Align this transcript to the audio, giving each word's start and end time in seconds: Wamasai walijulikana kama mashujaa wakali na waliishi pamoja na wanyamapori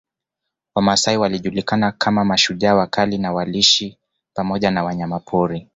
Wamasai 0.75 1.17
walijulikana 1.17 1.91
kama 1.91 2.25
mashujaa 2.25 2.75
wakali 2.75 3.17
na 3.17 3.33
waliishi 3.33 3.97
pamoja 4.33 4.71
na 4.71 4.83
wanyamapori 4.83 5.67